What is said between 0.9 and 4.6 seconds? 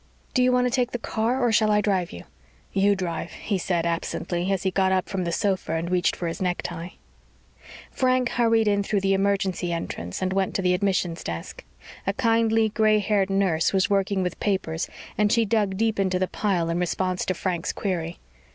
the car or shall I drive you?" "You drive," he said absently